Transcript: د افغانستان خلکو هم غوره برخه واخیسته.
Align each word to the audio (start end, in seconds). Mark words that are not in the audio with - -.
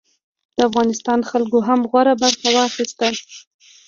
د 0.55 0.57
افغانستان 0.69 1.19
خلکو 1.29 1.57
هم 1.67 1.79
غوره 1.89 2.13
برخه 2.23 2.47
واخیسته. 2.57 3.07